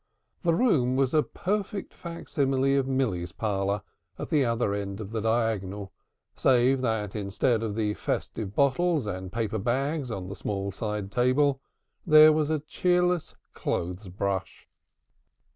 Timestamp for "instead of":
7.15-7.75